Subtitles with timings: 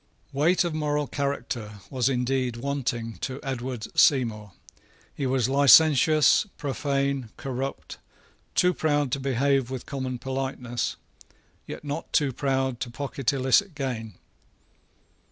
[0.33, 4.53] Weight of moral character was indeed wanting to Edward Seymour.
[5.13, 7.99] He was licentious, profane, corrupt,
[8.55, 10.95] too proud to behave with common politeness,
[11.67, 14.15] yet not too proud to pocket illicit gain.